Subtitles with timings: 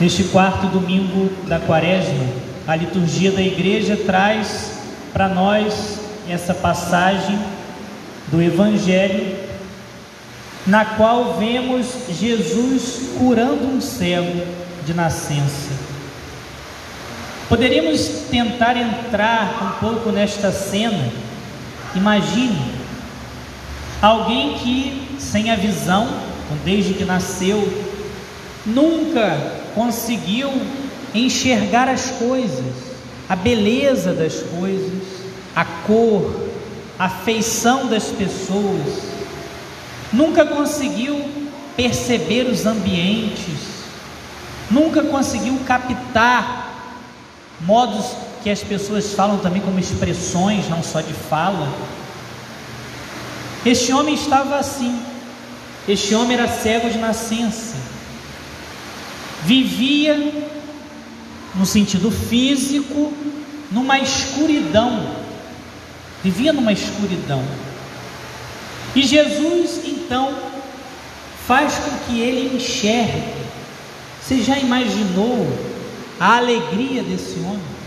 [0.00, 2.26] Neste quarto domingo da quaresma,
[2.66, 4.78] a liturgia da igreja traz
[5.12, 7.38] para nós essa passagem
[8.28, 9.36] do Evangelho,
[10.66, 11.86] na qual vemos
[12.18, 14.40] Jesus curando um cego
[14.86, 15.68] de nascença.
[17.46, 21.12] Poderíamos tentar entrar um pouco nesta cena.
[21.94, 22.72] Imagine
[24.00, 26.08] alguém que, sem a visão,
[26.64, 27.60] desde que nasceu,
[28.64, 30.50] nunca conseguiu
[31.14, 32.74] enxergar as coisas,
[33.28, 35.02] a beleza das coisas,
[35.54, 36.48] a cor,
[36.98, 39.02] a feição das pessoas,
[40.12, 41.24] nunca conseguiu
[41.76, 43.54] perceber os ambientes,
[44.70, 46.68] nunca conseguiu captar
[47.60, 48.06] modos
[48.42, 51.68] que as pessoas falam também como expressões, não só de fala.
[53.66, 55.02] Este homem estava assim.
[55.86, 57.99] Este homem era cego de nascença
[59.44, 60.16] vivia,
[61.54, 63.12] no sentido físico,
[63.70, 65.16] numa escuridão,
[66.22, 67.42] vivia numa escuridão.
[68.94, 70.34] E Jesus então
[71.46, 73.40] faz com que ele enxergue.
[74.20, 75.46] Você já imaginou
[76.18, 77.80] a alegria desse homem?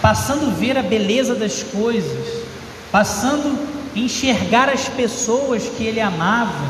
[0.00, 2.44] Passando a ver a beleza das coisas,
[2.90, 3.58] passando
[3.94, 6.66] a enxergar as pessoas que ele amava,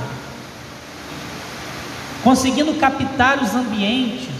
[2.22, 4.30] conseguindo captar os ambientes,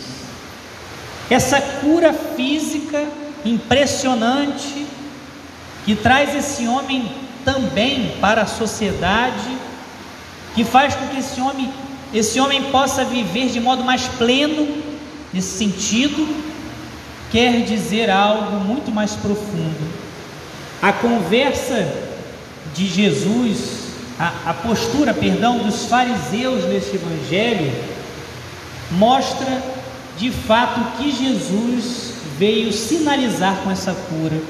[1.29, 3.07] essa cura física
[3.45, 4.87] impressionante
[5.85, 7.11] que traz esse homem
[7.45, 9.57] também para a sociedade,
[10.55, 11.73] que faz com que esse homem,
[12.15, 14.83] esse homem possa viver de modo mais pleno
[15.33, 16.29] nesse sentido,
[17.33, 19.93] quer dizer algo muito mais profundo.
[20.81, 21.91] A conversa
[22.75, 27.73] de Jesus a, a postura, perdão, dos fariseus neste evangelho
[28.93, 29.63] mostra
[30.19, 34.41] de fato que Jesus veio sinalizar com essa cura.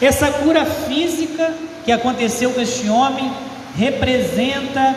[0.00, 1.52] Essa cura física
[1.84, 3.32] que aconteceu com este homem
[3.76, 4.94] representa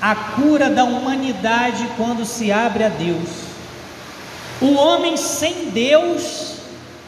[0.00, 3.28] a cura da humanidade quando se abre a Deus.
[4.60, 6.56] O homem sem Deus,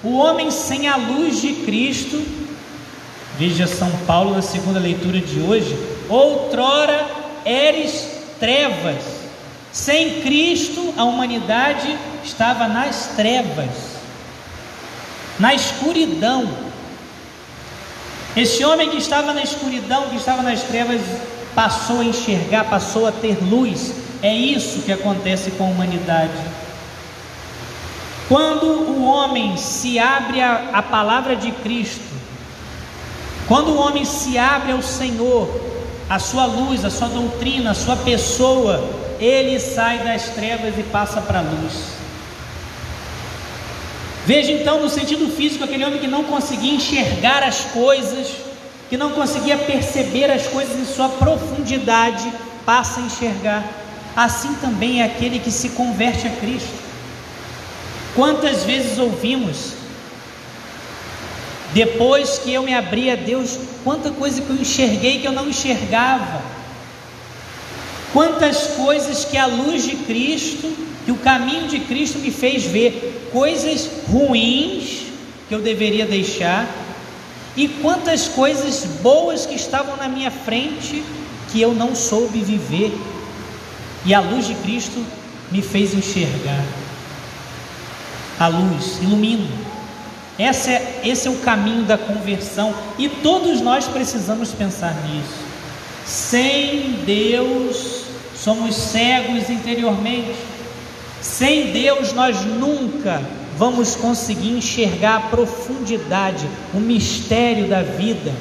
[0.02, 2.20] o homem sem a luz de Cristo,
[3.36, 5.76] Veja São Paulo na segunda leitura de hoje.
[6.08, 7.06] Outrora
[7.44, 8.08] eres
[8.38, 9.02] trevas.
[9.72, 13.70] Sem Cristo, a humanidade estava nas trevas,
[15.38, 16.48] na escuridão.
[18.36, 21.00] Esse homem que estava na escuridão, que estava nas trevas,
[21.56, 23.92] passou a enxergar, passou a ter luz.
[24.22, 26.32] É isso que acontece com a humanidade.
[28.28, 32.14] Quando o homem se abre à palavra de Cristo,
[33.46, 35.48] quando o homem se abre ao Senhor,
[36.08, 38.82] a sua luz, a sua doutrina, a sua pessoa,
[39.20, 41.94] ele sai das trevas e passa para a luz.
[44.26, 48.28] Veja então no sentido físico aquele homem que não conseguia enxergar as coisas,
[48.88, 52.32] que não conseguia perceber as coisas em sua profundidade,
[52.64, 53.62] passa a enxergar.
[54.16, 56.84] Assim também é aquele que se converte a Cristo.
[58.14, 59.83] Quantas vezes ouvimos
[61.74, 65.48] depois que eu me abri a Deus, quanta coisa que eu enxerguei que eu não
[65.48, 66.40] enxergava.
[68.12, 70.72] Quantas coisas que a luz de Cristo,
[71.04, 75.08] que o caminho de Cristo me fez ver, coisas ruins
[75.48, 76.72] que eu deveria deixar,
[77.56, 81.02] e quantas coisas boas que estavam na minha frente
[81.50, 82.96] que eu não soube viver,
[84.06, 85.04] e a luz de Cristo
[85.50, 86.64] me fez enxergar.
[88.38, 89.73] A luz ilumina.
[90.38, 95.44] Esse é, esse é o caminho da conversão e todos nós precisamos pensar nisso.
[96.04, 98.02] Sem Deus,
[98.36, 100.34] somos cegos interiormente.
[101.22, 103.22] Sem Deus, nós nunca
[103.56, 108.32] vamos conseguir enxergar a profundidade, o mistério da vida,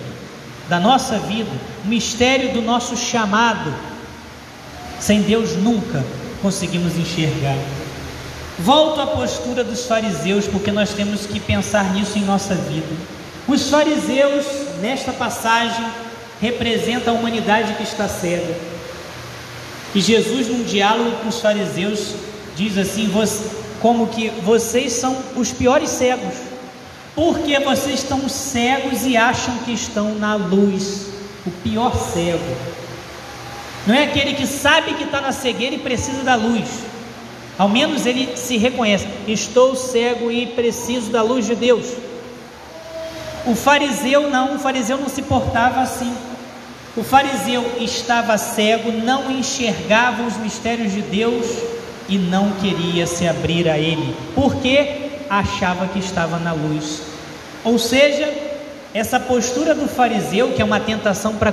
[0.67, 1.51] da nossa vida,
[1.85, 3.73] o mistério do nosso chamado.
[4.99, 6.03] Sem Deus, nunca
[6.41, 7.55] conseguimos enxergar.
[8.63, 12.87] Volto à postura dos fariseus, porque nós temos que pensar nisso em nossa vida.
[13.45, 14.45] Os fariseus,
[14.79, 15.85] nesta passagem,
[16.39, 18.55] representam a humanidade que está cega.
[19.93, 22.13] E Jesus, num diálogo com os fariseus,
[22.55, 23.11] diz assim:
[23.81, 26.35] como que vocês são os piores cegos,
[27.13, 31.07] porque vocês estão cegos e acham que estão na luz.
[31.45, 32.55] O pior cego
[33.85, 36.92] não é aquele que sabe que está na cegueira e precisa da luz
[37.57, 41.85] ao menos ele se reconhece: estou cego e preciso da luz de Deus.
[43.45, 46.13] O fariseu não, o fariseu não se portava assim.
[46.95, 51.45] O fariseu estava cego, não enxergava os mistérios de Deus
[52.07, 57.01] e não queria se abrir a ele, porque achava que estava na luz.
[57.63, 58.31] Ou seja,
[58.93, 61.51] essa postura do fariseu, que é uma tentação para,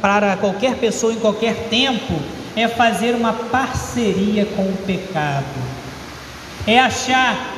[0.00, 2.14] para qualquer pessoa em qualquer tempo,
[2.58, 5.44] é fazer uma parceria com o pecado,
[6.66, 7.54] é achar,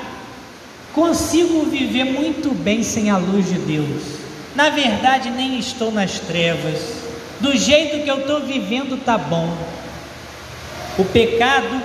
[0.93, 4.21] consigo viver muito bem sem a luz de Deus.
[4.55, 7.01] Na verdade, nem estou nas trevas.
[7.41, 9.57] Do jeito que eu estou vivendo tá bom.
[10.99, 11.81] O pecado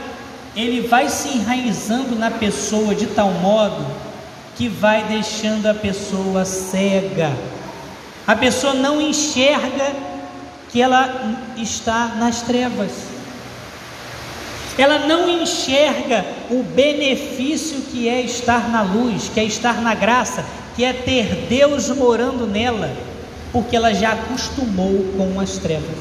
[0.56, 3.86] ele vai se enraizando na pessoa de tal modo
[4.58, 7.32] que vai deixando a pessoa cega.
[8.28, 10.15] A pessoa não enxerga
[10.76, 11.10] que ela
[11.56, 12.92] está nas trevas.
[14.78, 20.44] Ela não enxerga o benefício que é estar na luz, que é estar na graça,
[20.76, 22.92] que é ter Deus morando nela,
[23.54, 25.98] porque ela já acostumou com as trevas.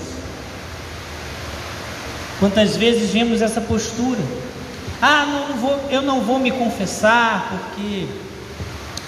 [2.40, 4.18] Quantas vezes vemos essa postura?
[5.00, 8.08] Ah, não, vou, eu não vou me confessar porque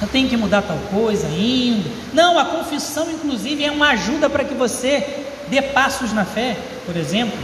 [0.00, 1.90] eu tenho que mudar tal coisa ainda.
[2.12, 6.96] Não, a confissão, inclusive, é uma ajuda para que você dê passos na fé, por
[6.96, 7.38] exemplo.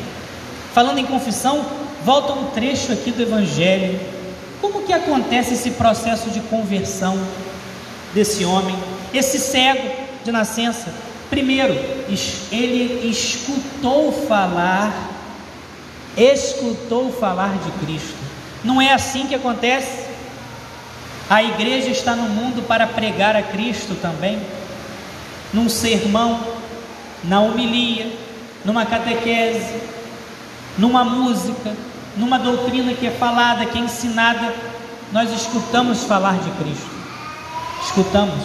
[0.74, 1.64] Falando em confissão,
[2.04, 4.00] volta um trecho aqui do Evangelho.
[4.60, 7.18] Como que acontece esse processo de conversão
[8.14, 8.76] desse homem,
[9.12, 9.90] esse cego
[10.24, 10.92] de nascença?
[11.28, 11.74] Primeiro,
[12.50, 15.10] ele escutou falar,
[16.16, 18.16] escutou falar de Cristo.
[18.62, 20.06] Não é assim que acontece?
[21.28, 24.38] A igreja está no mundo para pregar a Cristo também,
[25.52, 26.40] num sermão,
[27.24, 28.12] na homilia,
[28.64, 29.80] numa catequese,
[30.78, 31.74] numa música,
[32.16, 34.54] numa doutrina que é falada, que é ensinada,
[35.12, 36.90] nós escutamos falar de Cristo.
[37.84, 38.44] Escutamos.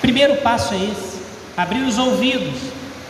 [0.00, 1.22] Primeiro passo é esse,
[1.56, 2.60] abrir os ouvidos.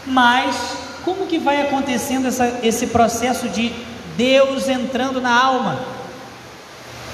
[0.06, 3.72] Mas como que vai acontecendo essa, esse processo de
[4.16, 5.78] Deus entrando na alma?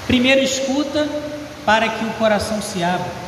[0.07, 1.07] Primeiro escuta
[1.65, 3.22] para que o coração se abra.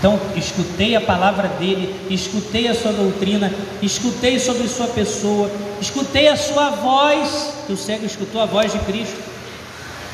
[0.00, 3.52] Então, escutei a palavra dele, escutei a sua doutrina,
[3.82, 9.18] escutei sobre sua pessoa, escutei a sua voz, o cego escutou a voz de Cristo.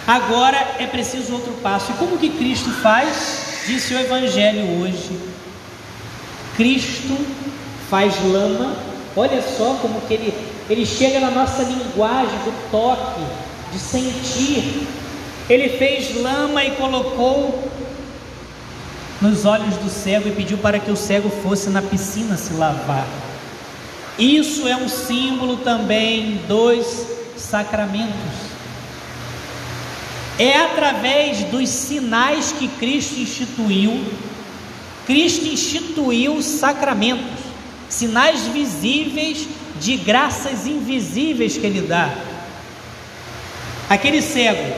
[0.05, 1.93] Agora é preciso outro passo.
[1.93, 3.63] E como que Cristo faz?
[3.69, 5.21] Disse o Evangelho hoje.
[6.57, 7.17] Cristo
[7.89, 8.75] faz lama.
[9.15, 10.35] Olha só como que ele,
[10.69, 13.21] ele chega na nossa linguagem do toque,
[13.73, 14.89] de sentir.
[15.49, 17.71] Ele fez lama e colocou
[19.21, 23.07] nos olhos do cego e pediu para que o cego fosse na piscina se lavar.
[24.19, 28.47] Isso é um símbolo também dos sacramentos.
[30.39, 34.05] É através dos sinais que Cristo instituiu,
[35.07, 37.41] Cristo instituiu sacramentos,
[37.89, 39.49] sinais visíveis
[39.81, 42.15] de graças invisíveis que Ele dá.
[43.89, 44.75] Aquele cego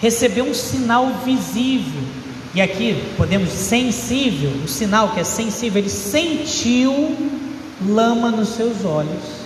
[0.00, 2.19] recebeu um sinal visível
[2.54, 7.16] e aqui podemos sensível, o sinal que é sensível, ele sentiu
[7.86, 9.40] lama nos seus olhos.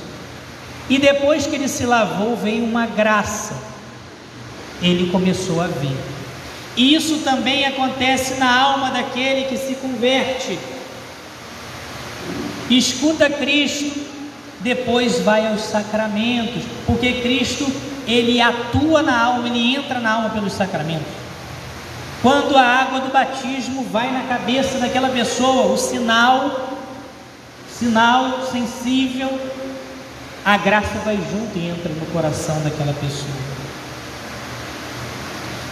[0.88, 3.54] E depois que ele se lavou, veio uma graça.
[4.82, 5.96] Ele começou a ver.
[6.76, 10.58] Isso também acontece na alma daquele que se converte.
[12.68, 14.00] Escuta Cristo,
[14.60, 17.70] depois vai aos sacramentos, porque Cristo
[18.06, 21.23] ele atua na alma, ele entra na alma pelos sacramentos.
[22.24, 26.70] Quando a água do batismo vai na cabeça daquela pessoa, o sinal,
[27.68, 29.28] sinal sensível,
[30.42, 33.28] a graça vai junto e entra no coração daquela pessoa.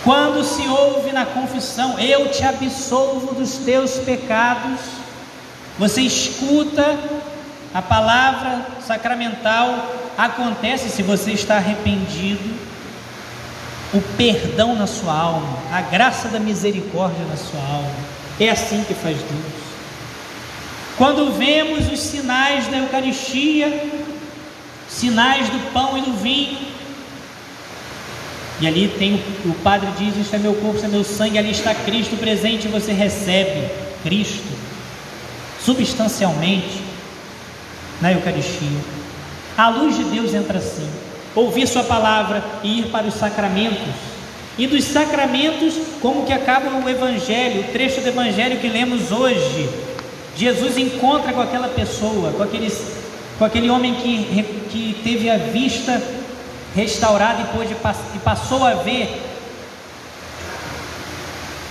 [0.04, 4.78] Quando se ouve na confissão, eu te absolvo dos teus pecados,
[5.78, 6.98] você escuta
[7.72, 12.71] a palavra sacramental, acontece se você está arrependido
[13.92, 17.94] o perdão na sua alma, a graça da misericórdia na sua alma.
[18.40, 19.62] É assim que faz Deus.
[20.96, 23.90] Quando vemos os sinais da Eucaristia,
[24.88, 26.58] sinais do pão e do vinho,
[28.60, 31.50] e ali tem o, padre diz: Isso é meu corpo, isso é meu sangue, ali
[31.50, 33.68] está Cristo presente, e você recebe
[34.02, 34.52] Cristo
[35.64, 36.80] substancialmente
[38.00, 38.78] na Eucaristia.
[39.56, 40.88] A luz de Deus entra assim
[41.34, 44.12] ouvir Sua palavra e ir para os sacramentos.
[44.58, 49.68] E dos sacramentos, como que acaba o Evangelho, o trecho do Evangelho que lemos hoje.
[50.36, 52.80] Jesus encontra com aquela pessoa, com, aqueles,
[53.38, 56.02] com aquele homem que, que teve a vista
[56.74, 57.74] restaurada e, pôde,
[58.14, 59.22] e passou a ver.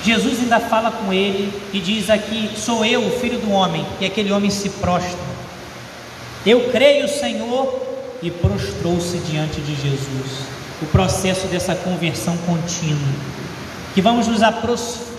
[0.03, 3.85] Jesus ainda fala com ele e diz aqui: Sou eu, o filho do homem.
[3.99, 5.19] E aquele homem se prostra.
[6.43, 7.90] Eu creio, Senhor,
[8.21, 10.61] e prostrou-se diante de Jesus.
[10.81, 13.13] o processo dessa conversão contínua,
[13.93, 14.41] que vamos nos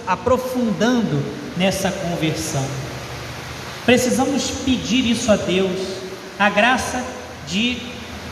[0.06, 1.23] aprofundando
[1.56, 2.64] nessa conversão.
[3.87, 5.78] Precisamos pedir isso a Deus,
[6.38, 7.04] a graça
[7.47, 7.78] de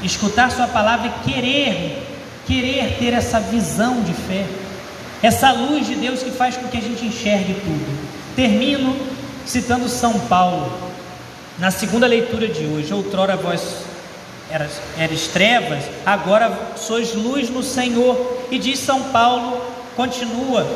[0.02, 2.02] escutar Sua palavra e querer,
[2.46, 4.46] querer ter essa visão de fé,
[5.22, 8.10] essa luz de Deus que faz com que a gente enxergue tudo.
[8.34, 8.96] Termino
[9.46, 10.72] citando São Paulo,
[11.58, 12.92] na segunda leitura de hoje.
[12.92, 13.60] Outrora vós
[14.50, 18.46] eras, eras trevas, agora sois luz no Senhor.
[18.50, 19.62] E diz São Paulo,
[19.96, 20.66] continua: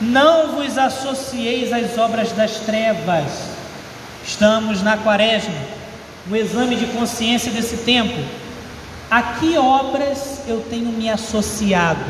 [0.00, 3.58] Não vos associeis às obras das trevas.
[4.24, 5.54] Estamos na quaresma,
[6.30, 8.18] o exame de consciência desse tempo.
[9.10, 12.04] A que obras eu tenho me associado?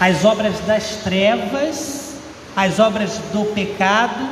[0.00, 2.00] As obras das trevas
[2.56, 4.28] as obras do pecado,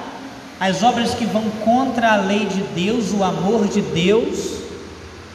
[0.58, 4.57] as obras que vão contra a lei de Deus, o amor de Deus,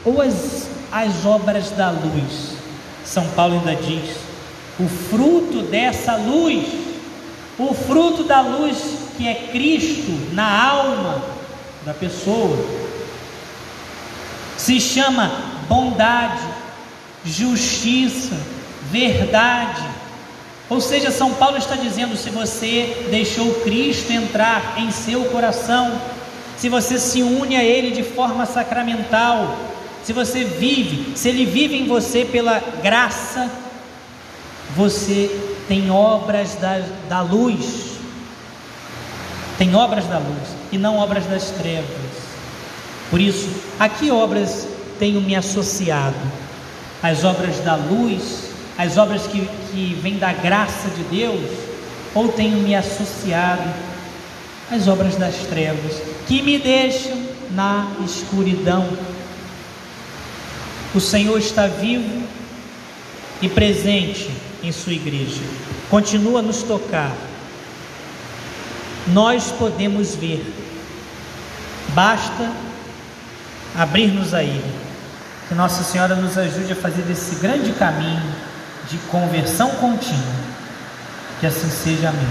[0.04, 2.54] ou as, as obras da luz.
[3.04, 4.16] São Paulo ainda diz:
[4.78, 6.66] o fruto dessa luz,
[7.58, 8.76] o fruto da luz
[9.16, 11.22] que é Cristo na alma
[11.84, 12.56] da pessoa,
[14.56, 15.30] se chama
[15.68, 16.42] bondade,
[17.24, 18.36] justiça,
[18.90, 19.82] verdade,
[20.68, 26.00] ou seja, São Paulo está dizendo: se você deixou Cristo entrar em seu coração,
[26.56, 29.56] se você se une a Ele de forma sacramental,
[30.04, 33.50] se você vive, se Ele vive em você pela graça,
[34.76, 35.30] você
[35.66, 37.96] tem obras da, da luz,
[39.58, 41.88] tem obras da luz e não obras das trevas.
[43.10, 44.68] Por isso, a que obras
[44.98, 46.16] tenho me associado?
[47.02, 48.44] As obras da luz
[48.76, 51.50] as obras que, que vêm da graça de Deus,
[52.14, 53.62] ou tenho me associado
[54.70, 57.16] às obras das trevas, que me deixam
[57.52, 58.88] na escuridão.
[60.94, 62.22] O Senhor está vivo
[63.42, 64.30] e presente
[64.62, 65.42] em Sua igreja,
[65.90, 67.12] continua a nos tocar.
[69.08, 70.44] Nós podemos ver,
[71.88, 72.50] basta
[73.76, 74.74] abrir-nos a Ele.
[75.48, 78.22] Que Nossa Senhora nos ajude a fazer desse grande caminho
[78.88, 80.54] de conversão contínua.
[81.40, 82.22] Que assim seja, amém.